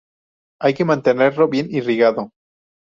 Hay 0.59 0.73
que 0.73 0.83
mantenerlo 0.83 1.47
bien 1.47 1.67
irrigado. 1.69 2.31